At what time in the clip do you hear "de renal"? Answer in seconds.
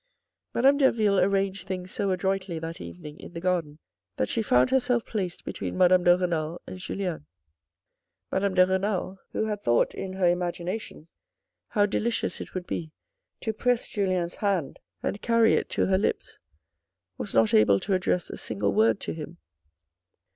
6.03-6.59, 8.55-9.19